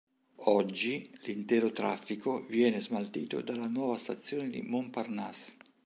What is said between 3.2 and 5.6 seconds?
dalla nuova stazione di Montparnasse.